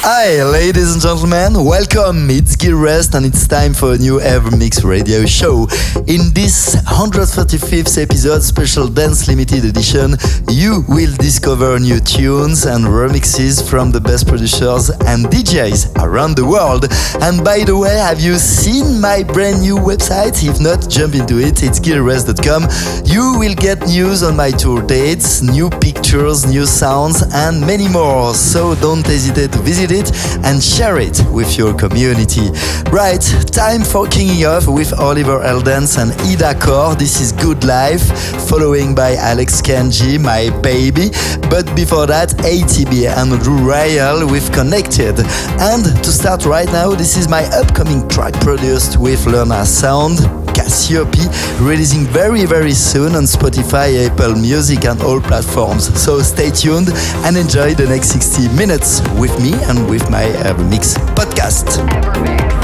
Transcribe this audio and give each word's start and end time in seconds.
Hi, 0.00 0.42
ladies 0.44 0.92
and 0.92 1.02
gentlemen, 1.02 1.64
welcome. 1.64 2.30
It's 2.30 2.54
Gil 2.54 2.78
Everest, 2.78 3.14
and 3.14 3.26
it's 3.26 3.46
time 3.48 3.74
for 3.74 3.94
a 3.94 3.98
new 3.98 4.20
Evermix 4.20 4.84
radio 4.84 5.26
show. 5.26 5.66
In 6.06 6.32
this 6.32 6.76
135th 6.86 8.00
episode, 8.00 8.42
special 8.42 8.86
Dance 8.86 9.26
Limited 9.26 9.64
edition, 9.64 10.16
you 10.48 10.84
will 10.88 11.12
discover 11.16 11.78
new 11.80 11.98
tunes 11.98 12.64
and 12.64 12.84
remixes 12.84 13.60
from 13.68 13.90
the 13.90 14.00
best 14.00 14.28
producers 14.28 14.88
and 14.88 15.26
DJs 15.26 16.00
around 16.02 16.36
the 16.36 16.46
world. 16.46 16.86
And 17.20 17.44
by 17.44 17.64
the 17.64 17.76
way, 17.76 17.96
have 17.98 18.20
you 18.20 18.36
seen 18.36 19.00
my 19.00 19.24
brand 19.24 19.60
new 19.60 19.76
website? 19.76 20.42
If 20.48 20.60
not, 20.60 20.88
jump 20.88 21.16
into 21.16 21.38
it. 21.38 21.62
It's 21.62 21.80
gileverest.com. 21.80 22.62
You 23.04 23.36
will 23.38 23.56
get 23.56 23.86
news 23.88 24.22
on 24.22 24.36
my 24.36 24.52
tour 24.52 24.80
dates, 24.80 25.42
new 25.42 25.68
pictures, 25.68 26.46
new 26.46 26.66
sounds, 26.66 27.22
and 27.34 27.60
many 27.60 27.88
more. 27.88 28.32
So 28.32 28.76
don't 28.76 29.04
hesitate 29.04 29.52
to 29.52 29.58
visit 29.58 29.87
it 29.90 30.10
and 30.44 30.62
share 30.62 30.98
it 30.98 31.22
with 31.32 31.56
your 31.58 31.74
community. 31.74 32.50
Right, 32.90 33.22
time 33.52 33.82
for 33.82 34.06
kicking 34.06 34.44
off 34.44 34.66
with 34.66 34.92
Oliver 34.98 35.40
Heldens 35.40 35.98
and 35.98 36.12
Ida 36.22 36.54
Corr. 36.58 36.98
This 36.98 37.20
is 37.20 37.32
Good 37.32 37.64
Life, 37.64 38.02
following 38.48 38.94
by 38.94 39.16
Alex 39.16 39.60
Kenji, 39.60 40.20
My 40.20 40.50
Baby. 40.60 41.10
But 41.50 41.66
before 41.76 42.06
that, 42.06 42.30
ATB 42.38 43.08
and 43.08 43.40
Drew 43.42 43.58
Rayel 43.58 44.30
with 44.30 44.52
Connected. 44.52 45.20
And 45.60 45.84
to 46.04 46.10
start 46.10 46.44
right 46.44 46.70
now, 46.72 46.90
this 46.90 47.16
is 47.16 47.28
my 47.28 47.44
upcoming 47.52 48.08
track 48.08 48.34
produced 48.40 48.98
with 48.98 49.20
Lerna 49.26 49.64
Sound. 49.66 50.47
Cassiope, 50.58 51.14
releasing 51.60 52.04
very, 52.06 52.44
very 52.44 52.72
soon 52.72 53.14
on 53.14 53.22
Spotify, 53.22 54.08
Apple 54.08 54.34
Music, 54.34 54.86
and 54.86 55.00
all 55.02 55.20
platforms. 55.20 55.84
So 56.02 56.20
stay 56.20 56.50
tuned 56.50 56.88
and 57.24 57.36
enjoy 57.36 57.74
the 57.74 57.86
next 57.86 58.08
60 58.08 58.48
minutes 58.56 59.00
with 59.20 59.38
me 59.40 59.52
and 59.68 59.88
with 59.88 60.10
my 60.10 60.24
uh, 60.24 60.54
Mix 60.68 60.94
podcast. 61.14 62.57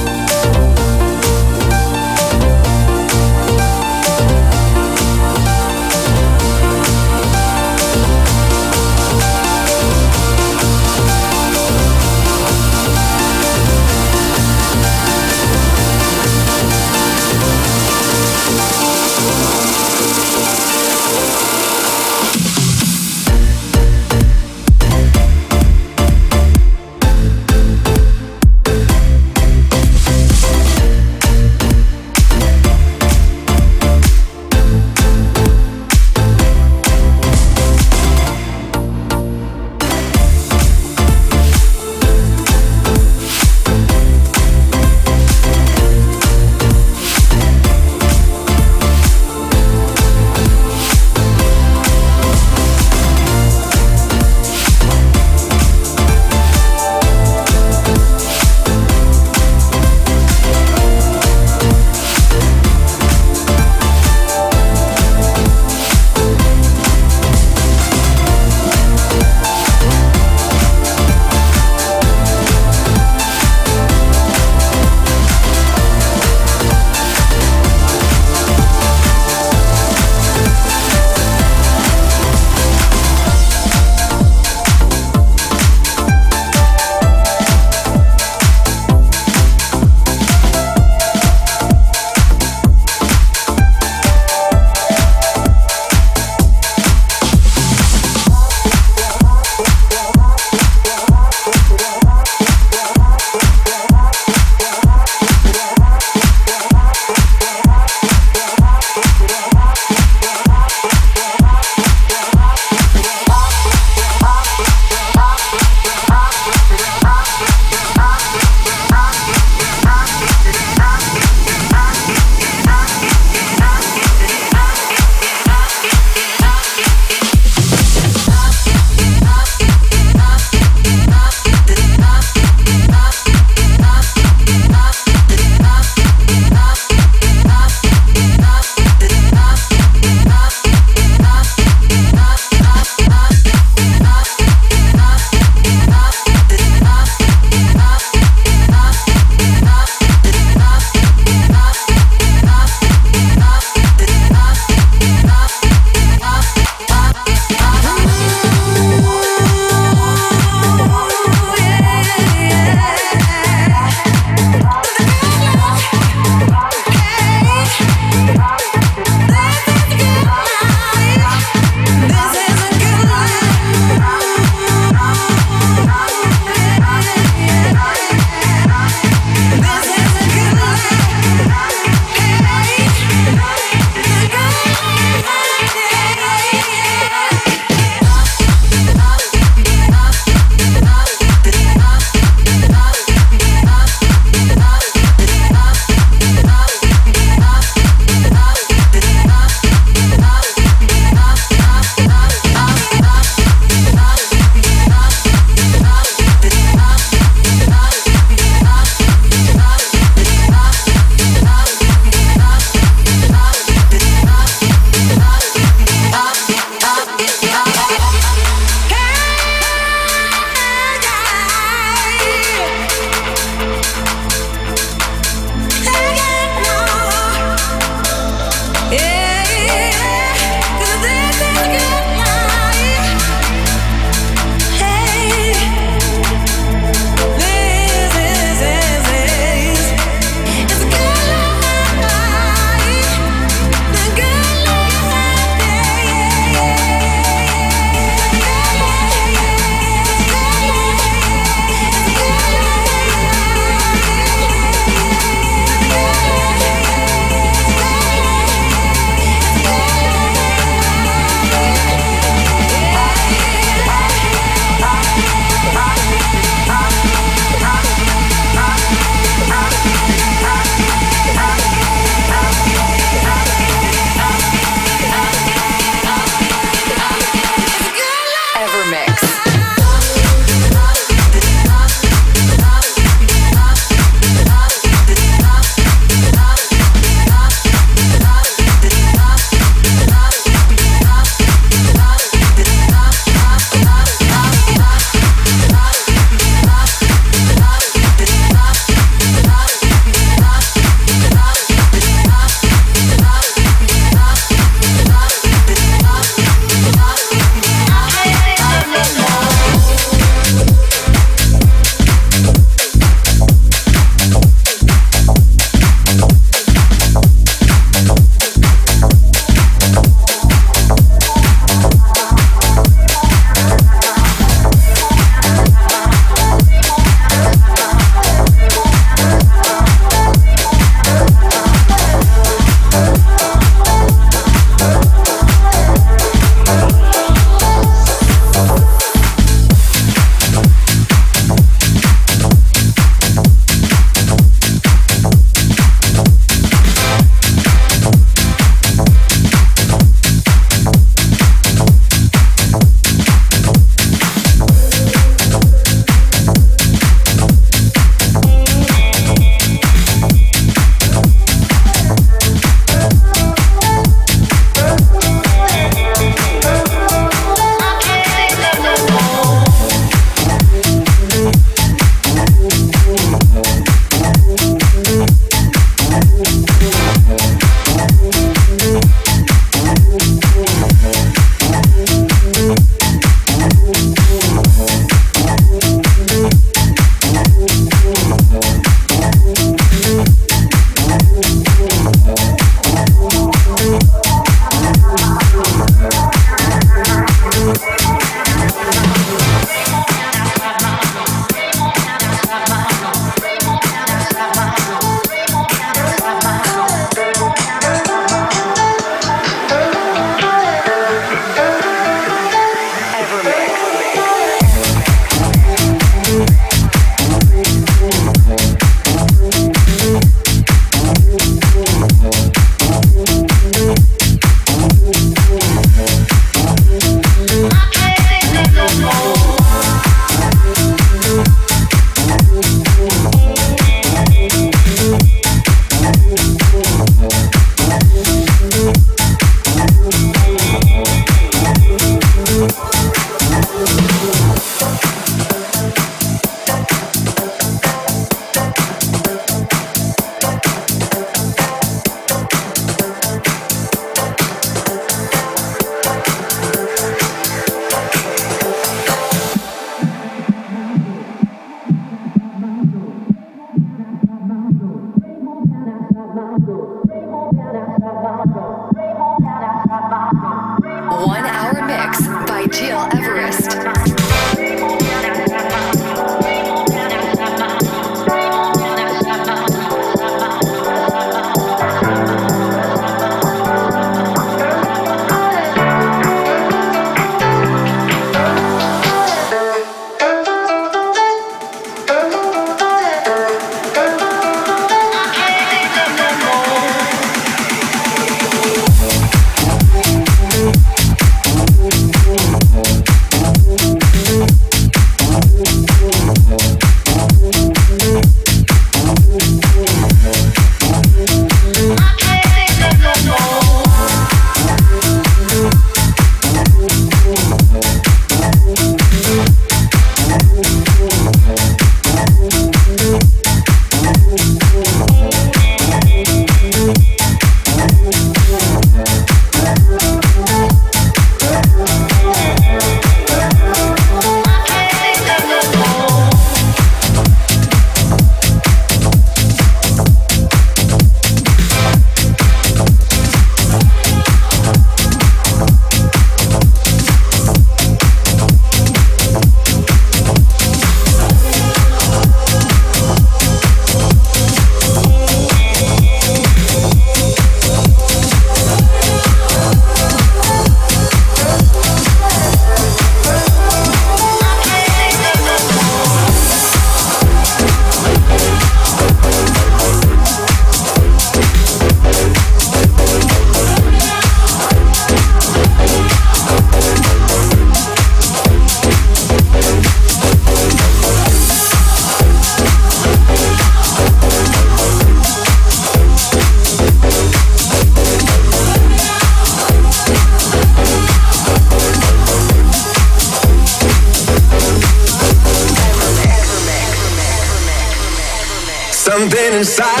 Inside 599.61 600.00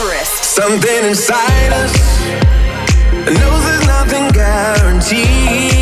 Everest. 0.00 0.44
Something 0.44 1.04
inside 1.04 1.72
us 1.72 2.24
knows 3.26 3.64
there's 3.64 3.86
nothing 3.86 4.28
guaranteed. 4.30 5.77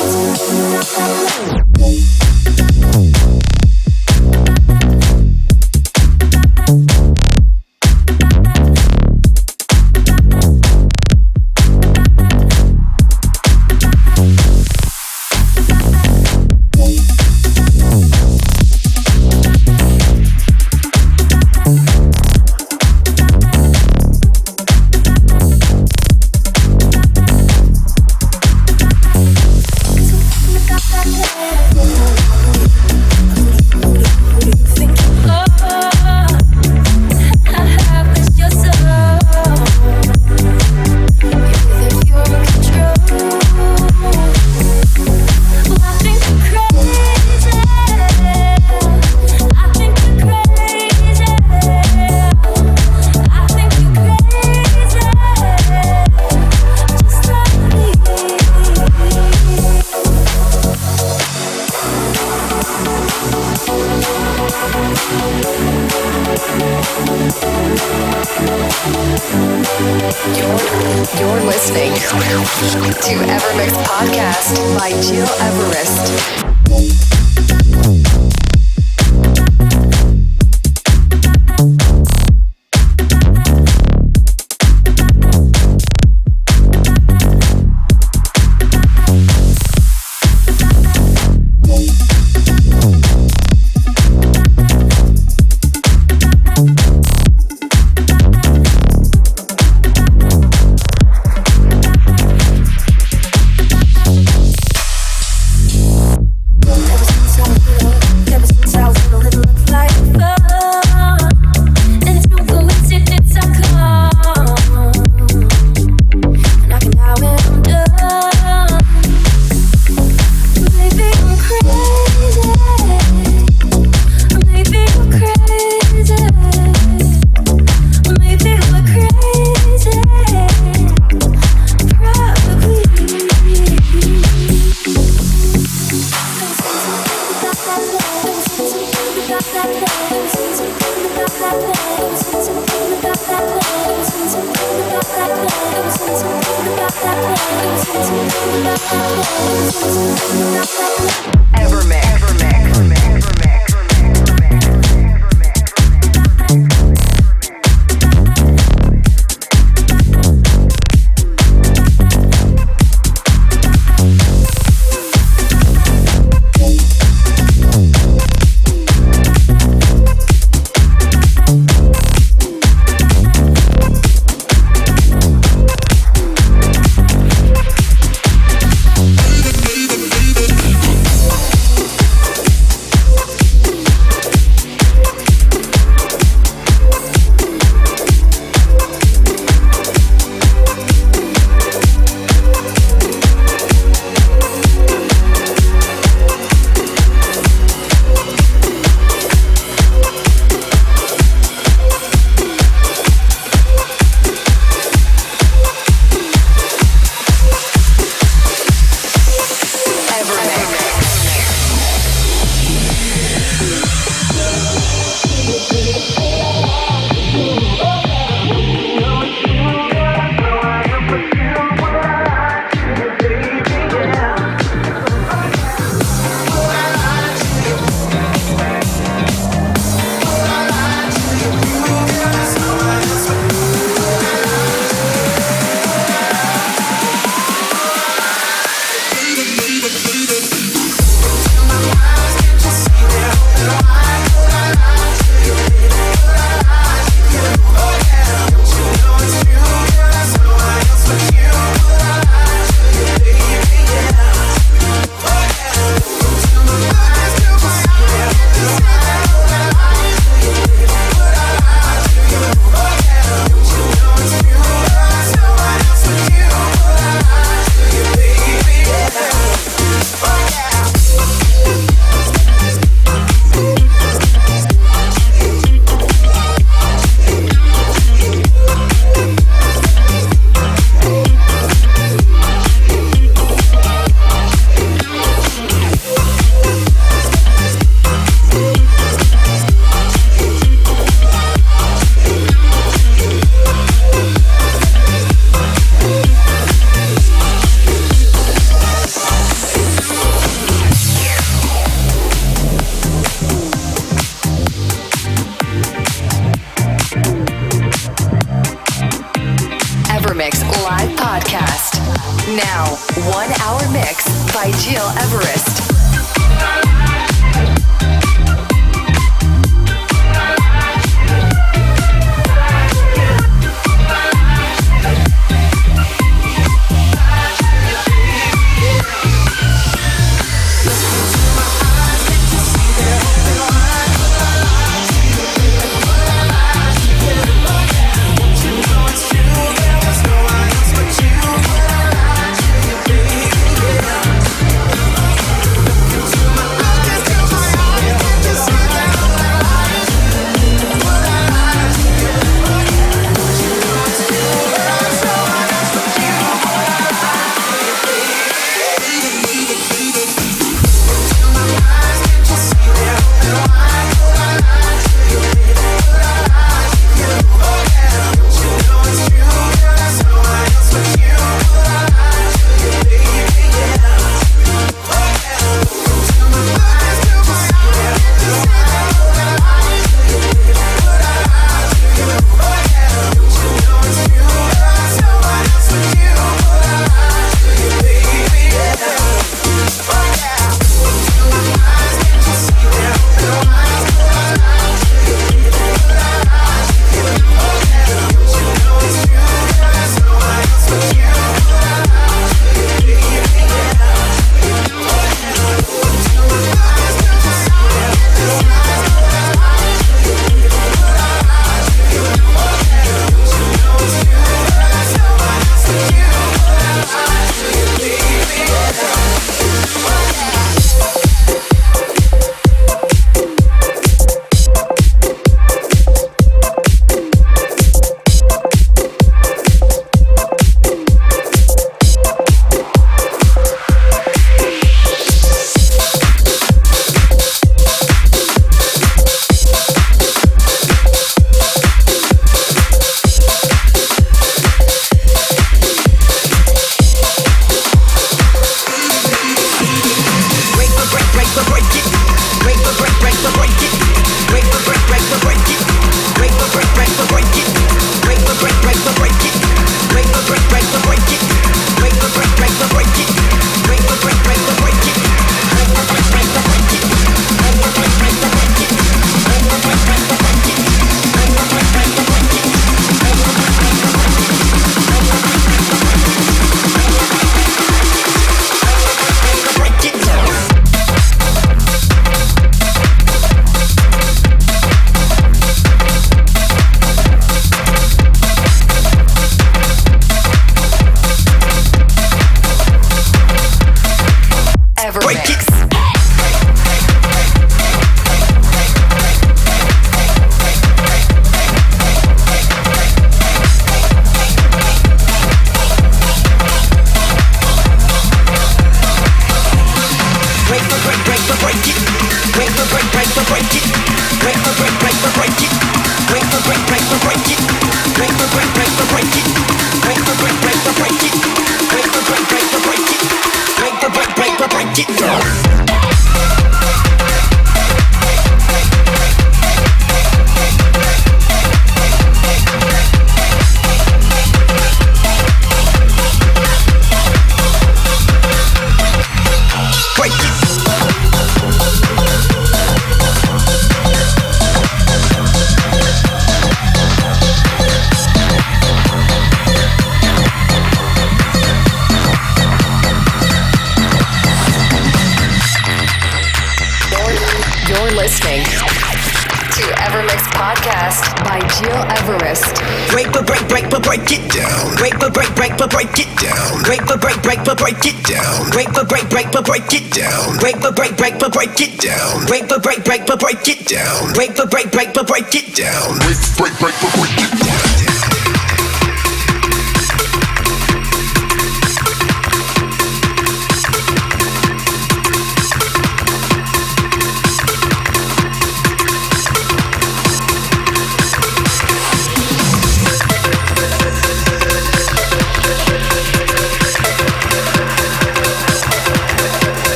Música 0.00 0.80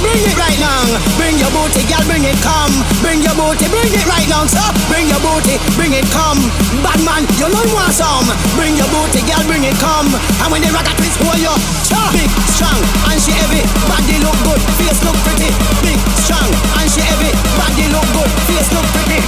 bring 0.00 0.20
it 0.24 0.36
right 0.40 0.58
now. 0.58 0.82
Bring 1.20 1.36
your 1.36 1.52
booty, 1.52 1.84
girl, 1.86 2.02
bring 2.08 2.24
it 2.24 2.36
come. 2.40 2.72
Bring 3.04 3.20
your 3.20 3.36
booty, 3.36 3.68
bring 3.68 3.92
it 3.92 4.06
right 4.08 4.26
now, 4.26 4.48
sir. 4.48 4.64
Bring 4.88 5.06
your 5.06 5.20
booty, 5.20 5.60
bring 5.76 5.92
it 5.92 6.08
come. 6.10 6.40
Bad 6.80 7.00
man, 7.04 7.22
you 7.36 7.46
know 7.52 7.62
you 7.62 7.76
want 7.76 7.92
some. 7.92 8.26
Bring 8.56 8.74
your 8.74 8.88
booty, 8.90 9.20
girl, 9.28 9.44
bring 9.46 9.62
it 9.62 9.76
come. 9.78 10.08
And 10.42 10.48
when 10.48 10.64
the 10.64 10.72
rocket 10.72 10.96
twist 10.96 11.20
for 11.20 11.36
you, 11.36 11.52
cha. 11.86 12.00
Big, 12.16 12.28
strong, 12.48 12.80
and 13.12 13.20
she 13.20 13.30
heavy. 13.36 13.62
Body 13.86 14.16
look 14.24 14.36
good, 14.42 14.60
face 14.80 15.00
look 15.04 15.16
pretty. 15.22 15.52
Big, 15.84 16.00
strong, 16.24 16.48
and 16.80 16.88
she 16.88 17.04
heavy. 17.04 17.30
Body 17.60 17.86
look 17.92 18.08
good, 18.16 18.30
face 18.48 18.70
look 18.72 18.86
pretty. 18.96 19.20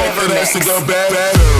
Never 0.00 0.34
lets 0.34 0.52
to 0.52 0.60
go 0.60 0.84
better. 0.86 1.59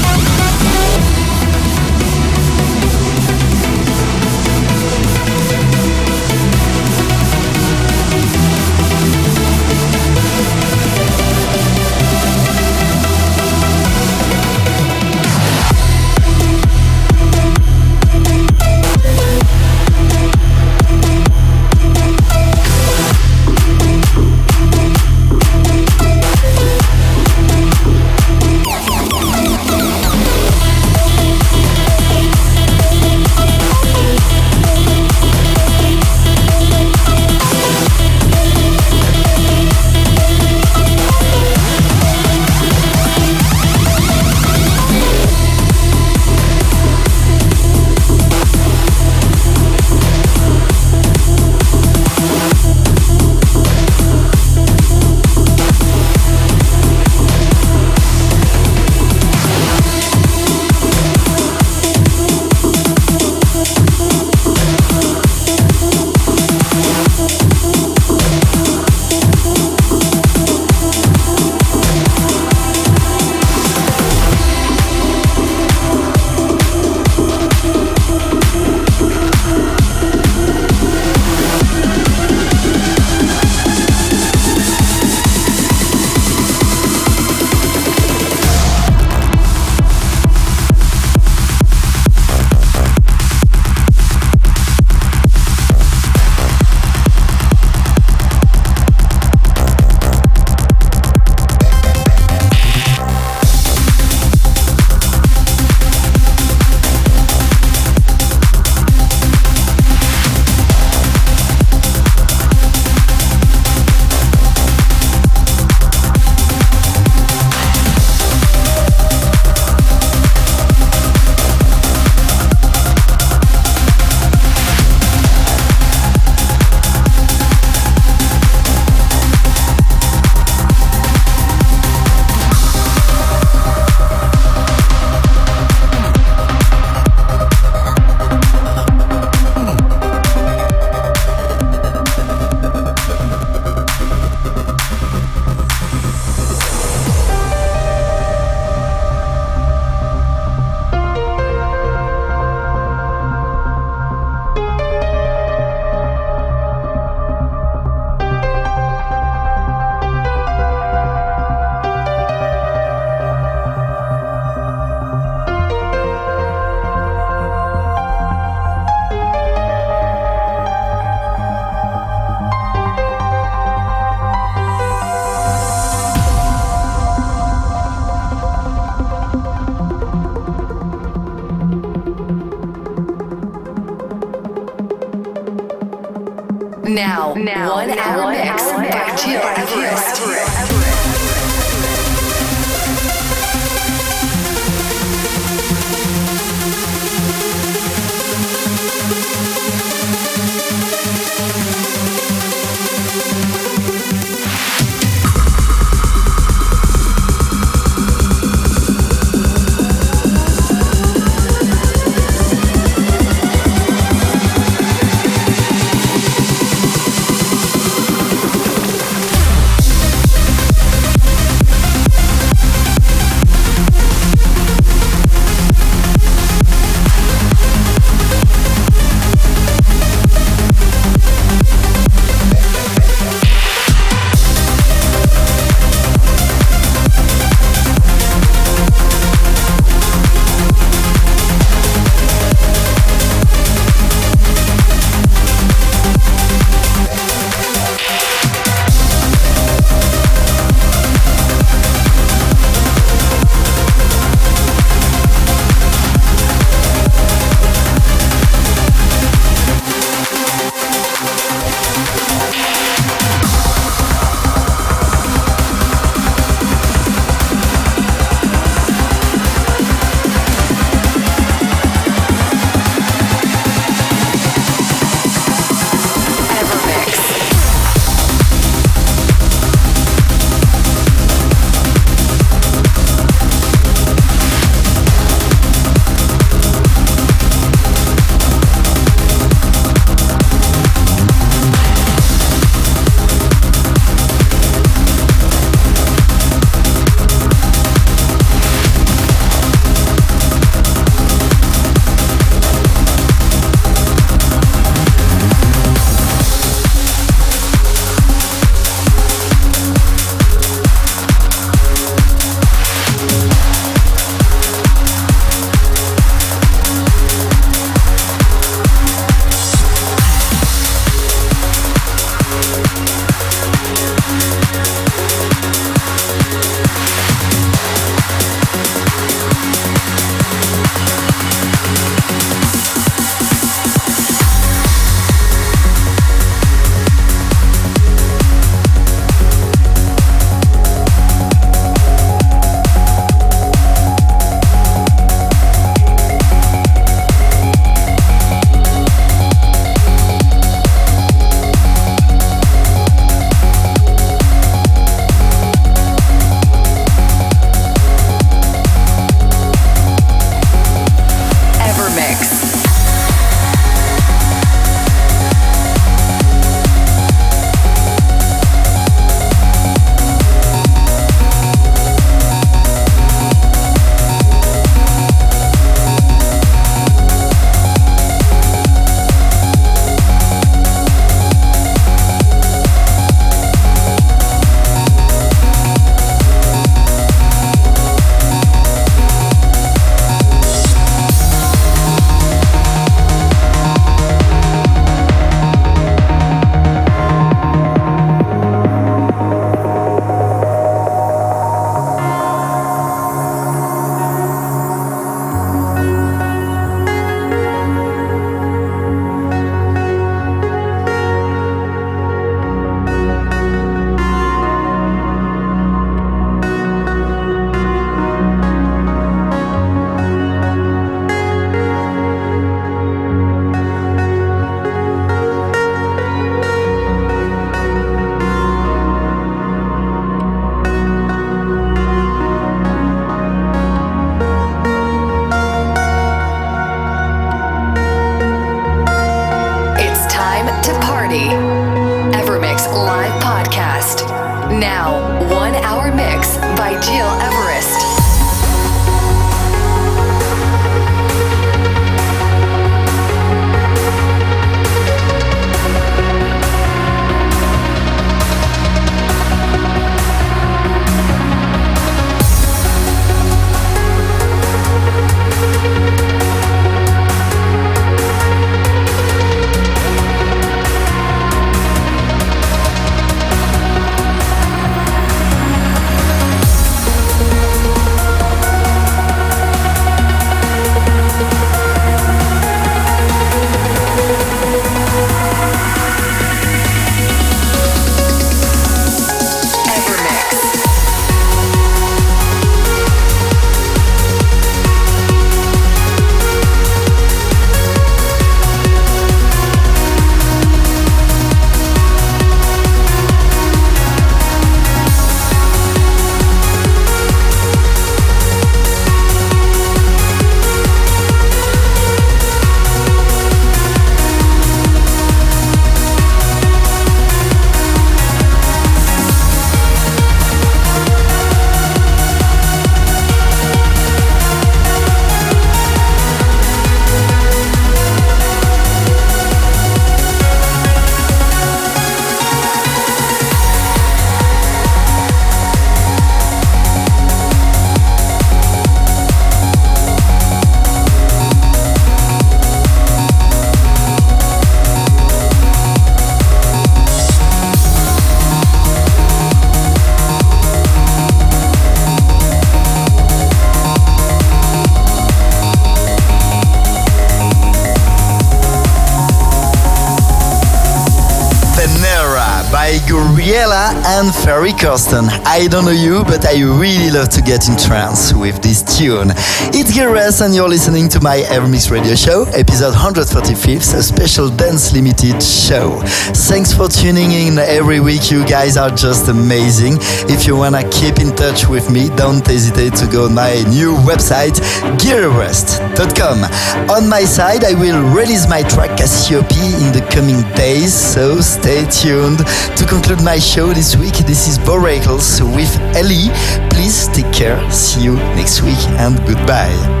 And 564.21 564.35
Ferry 564.35 564.71
Corsten. 564.71 565.29
I 565.45 565.67
don't 565.67 565.85
know 565.85 565.91
you, 565.91 566.23
but 566.25 566.45
I 566.45 566.61
really 566.61 567.09
love 567.09 567.29
to 567.29 567.41
get 567.41 567.67
in 567.67 567.75
trance 567.75 568.33
with 568.33 568.61
this 568.61 568.83
tune. 568.83 569.31
It's 569.73 569.93
Gil 569.93 570.13
and 570.13 570.53
you're 570.53 570.69
listening 570.69 571.09
to 571.09 571.19
my 571.21 571.37
Evermix 571.49 571.89
radio 571.89 572.13
show, 572.13 572.43
episode 572.53 572.93
135, 572.93 573.77
a 573.97 574.03
special 574.03 574.49
dance 574.49 574.93
limited 574.93 575.41
show. 575.41 576.01
Thanks 576.49 576.71
for 576.73 576.87
tuning 576.87 577.31
in 577.31 577.57
every 577.57 577.99
week. 577.99 578.29
You 578.29 578.45
guys 578.45 578.77
are 578.77 578.91
just 578.91 579.27
amazing. 579.29 579.97
If 580.29 580.45
you 580.45 580.55
wanna 580.55 580.87
keep 580.89 581.17
in 581.17 581.33
touch 581.35 581.67
with 581.67 581.89
me, 581.89 582.09
don't 582.15 582.45
hesitate 582.45 582.93
to 583.01 583.07
go 583.07 583.27
my 583.29 583.53
new 583.69 583.95
website, 584.05 584.61
gileverest.com. 585.01 586.45
On 586.91 587.09
my 587.09 587.23
side, 587.23 587.63
I 587.63 587.73
will 587.73 588.01
release 588.13 588.47
my 588.47 588.61
track 588.63 588.97
Cassiope 588.97 589.57
in 589.81 589.91
the 589.97 590.05
coming 590.13 590.41
days, 590.53 590.93
so 590.93 591.41
stay 591.41 591.85
tuned. 591.89 592.39
To 592.77 592.85
conclude 592.85 593.23
my 593.23 593.39
show 593.39 593.73
this 593.73 593.95
week, 593.95 594.10
this 594.25 594.47
is 594.47 594.57
Boracles 594.57 595.41
with 595.55 595.75
Ellie. 595.95 596.29
Please 596.69 597.07
take 597.09 597.31
care. 597.33 597.59
See 597.71 598.03
you 598.03 598.15
next 598.35 598.61
week 598.61 598.79
and 598.99 599.17
goodbye. 599.27 600.00